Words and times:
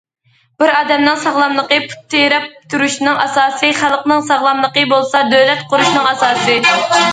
بىر 0.61 0.71
ئادەمنىڭ 0.77 1.19
ساغلاملىقى 1.23 1.77
پۇت 1.83 1.99
تىرەپ 2.13 2.47
تۇرۇشنىڭ 2.75 3.21
ئاساسى، 3.25 3.71
خەلقنىڭ 3.83 4.27
ساغلاملىقى 4.33 4.89
بولسا، 4.95 5.25
دۆلەت 5.37 5.65
قۇرۇشنىڭ 5.75 6.13
ئاساسى. 6.15 6.61